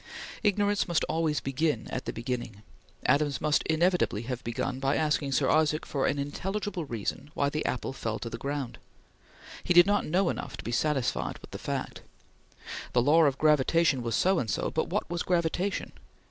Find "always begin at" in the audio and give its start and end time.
1.03-2.05